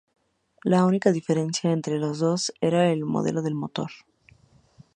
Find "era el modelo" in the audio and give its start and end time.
2.59-3.43